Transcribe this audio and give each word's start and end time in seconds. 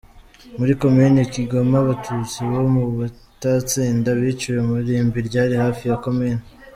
Muri 0.57 0.73
Komini 0.81 1.19
Kigoma, 1.33 1.75
Abatutsi 1.83 2.37
bo 2.51 2.61
mu 2.73 2.83
Butansinda, 2.95 4.09
biciwe 4.19 4.59
mu 4.67 4.73
irimbi 4.81 5.17
ryari 5.27 5.55
hafi 5.63 5.83
ya 5.89 5.97
komini. 6.05 6.43